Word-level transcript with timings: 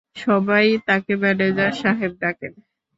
সবাই 0.15 0.65
তাঁকে 0.87 1.13
ম্যানেজার 1.15 1.71
সাহেব 1.81 2.11
ডাকেন। 2.21 2.53